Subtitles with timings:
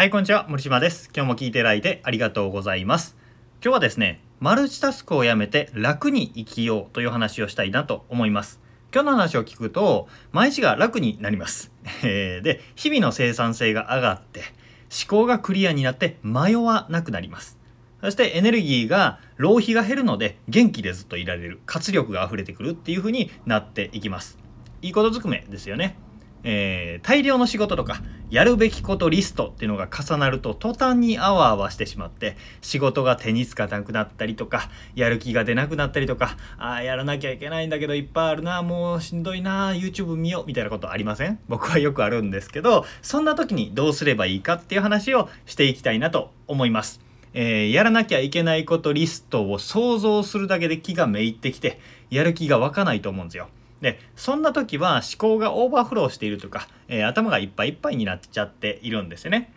[0.00, 0.46] はい、こんにちは。
[0.48, 1.10] 森島です。
[1.14, 3.18] 今日も聞いていただいてありがとうございます。
[3.62, 8.60] 今日はですね、マルチタスクをやめて楽に生きようという話をしたいなと思います。
[8.94, 11.70] 今日の話を聞くと、毎日が楽になります。
[12.00, 14.40] で、日々の生産性が上がって、
[14.88, 17.58] 思考がクリアになって迷わなくなります。
[18.00, 24.38] そしてエネルギーが浪費が減るので元気でずっといられる活力が溢れてくるっていう風になっていきます
[24.80, 25.98] いいことずくめですよね
[26.44, 41.38] えー大量の仕事とかやるべきことリストっていうのが重なると途端にあわあわしてしまって仕事が手につかなくなったりとかやる気が出なくなったりとかあーやらなきゃいけないんだけどいっぱいあるなもうしんどいな YouTube 見ようみたいなことありません？
[41.48, 47.00] 僕はよくあるんですけどそんな時にどうすればいいかっていう話をしていきたいなと思います。
[47.32, 53.48] えーやらなきゃいけないことリストを想像するだけで気がめいってきてやる気が湧かないと思うんですよ。
[53.80, 59.52] でそんな時は思考がオーバーフローしているとか、えー頭がいっぱいいっぱいになっちゃっているんですよね。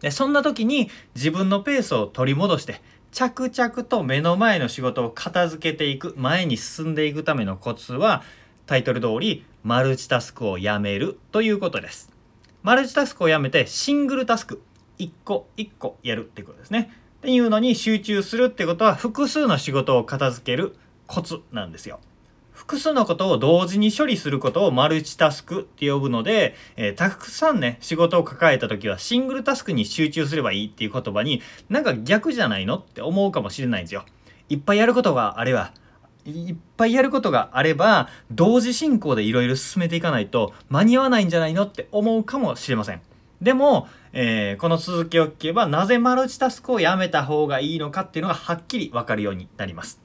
[0.00, 2.82] でそんな時に自分のペースを取り戻して
[3.12, 8.22] 着々と目の前の仕事を片付けていく前に進んでいくためのコツは
[8.66, 12.10] タイトル通りマルチタスクをやめるということです。
[12.62, 14.62] マルチタスクをやめてシングルタスク
[14.98, 16.90] 一個一個やるってことですね。
[17.18, 20.74] っていうのに集中するってことは複数の仕事を片付ける
[21.06, 22.00] コツなんですよ。
[22.62, 34.04] 複数のことを同時に処理することをマルチタスクって呼ぶので、えーたくさんね仕事を抱えた時はシングルタスクに集中すればいいっていう言葉になんか逆じゃないのって思うかもしれないんですよ。
[34.48, 35.72] いっぱいやることがあれば
[36.24, 43.00] いっぱいやることがあれば同時進行でいろいろ進めていかないと間に合わないんじゃないのって思うかもしれません。
[43.40, 50.01] でも、えーこの続きを聞けばなぜマルチタスクをやめた方がいいのかっていうのがはっきり分かるようになります。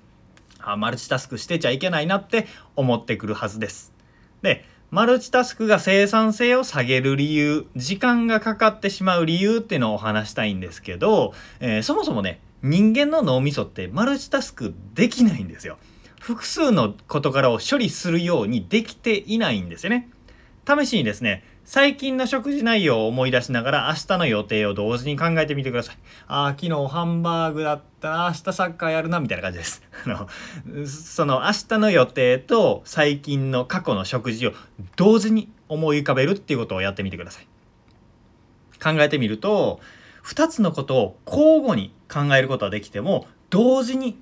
[0.71, 3.93] あマルチタスクしてちゃいけないなって思ってくるはずです。
[4.41, 15.77] でマルチタスクが生産性を下げる理由時間がかかってしまう理由っていうのをお話したいんですけど、えーそもそもね人間の脳みそってマルチタスクできないんですよ。
[16.19, 20.09] 複数の事柄を処理するようにできていないんですよね。
[20.67, 25.97] 試しにですね最近の食事内容を思い出しながら明日の予定を同時に考えてみてください。
[26.28, 29.83] ああ、昨日ハンバーグだったら明日サッカーやるなみたいな感じです。
[30.07, 34.53] あのその明日の予定と最近の過去の食事を
[34.95, 37.47] 同時に思い浮かべるっていうことをやってみてください。
[38.81, 39.81] 考えてみると
[40.23, 44.17] 2つのことを交互に考えることはできても同時に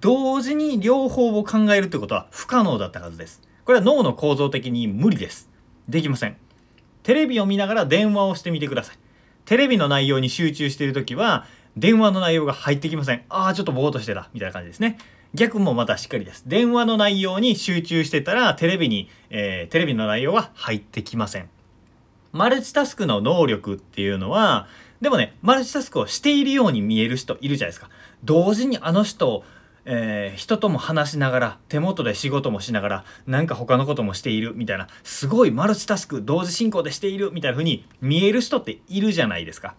[0.00, 3.40] 同時に両方を考えるってことは不可能だったはずです。
[3.64, 5.48] これは脳の構造的に無理です。
[5.88, 6.36] できません。
[7.10, 8.96] テレビを見ながら電話をしてみてください。
[9.44, 11.44] テレビの内容に集中している時は
[11.76, 13.24] 電話の内容が入ってきません。
[13.28, 14.30] ああ、ちょっとぼーっとしてた。
[14.32, 14.96] みたいな感じですね。
[15.34, 16.44] 逆もまたしっかりです。
[16.46, 21.48] 電話の内容に集中してたらテレビに、えーテレビの内容は入ってきません。
[22.30, 24.68] マルチタスクの能力っていうのは
[25.00, 27.90] でもねマルチタスクをしているように見える人いるじゃないですか
[28.22, 29.42] 同時にあの人
[29.84, 39.74] えー人とも話しながら手元で仕事もしながらなんか他のこともしているみたいなすごいマルチタスク同時進行でしているみたいな風に見える人っているじゃないですか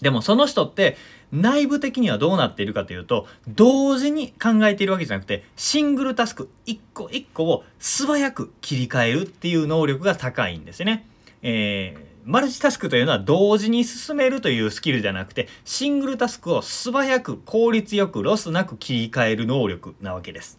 [0.00, 0.96] でもその人って
[1.32, 11.06] 内部的にはどうなっているかというと同時に考えているわけじゃなくてシングルタスク一個一個を素早く切り替えるっていう能力が高いんですね。
[11.42, 20.58] えーマルチタスクというのは同時に進めるというスキルじゃなくてシングルタスクを素早く効率よくロスなく切り替える能力なわけです。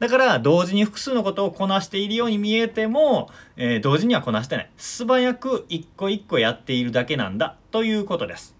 [0.00, 8.56] だから同時に複数のことをこなしているように見えても、えー同時にはこなしてない素早く一個一個やっているだけなんだということです。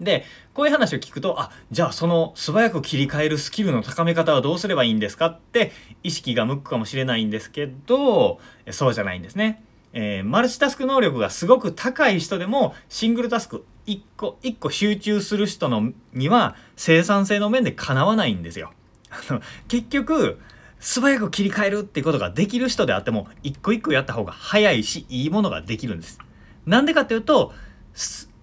[0.00, 0.24] で
[0.54, 5.72] こういう話を聞くとあじゃあその素早く切り替えるスキルの高め方はどうすればいいんですかって
[6.02, 8.40] 意識が向くかもしれないんですけど
[8.70, 9.62] そうじゃないんですね。
[9.92, 18.72] えーマルチタスク能力がすごく高い人でもシングルタスク一個一個集中する人のには生産性の面でかなわないんですよ。
[19.68, 20.38] 結局
[20.78, 26.18] 素早く切り替えるってことができる人であっても一個一個やった方が早いしいいものができるんです。
[26.66, 27.52] なんでかっていうと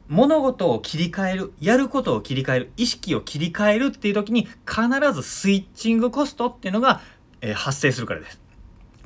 [0.07, 7.01] 物事を切り替えるやることを切り替える意識を切り替えるっていう時に必ずスイッチングコストっていうのが、
[7.41, 8.44] えー発生するからです。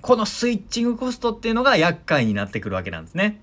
[0.02, 3.42] このスイッチングコストっていうのが厄介になってくるわけなんですね。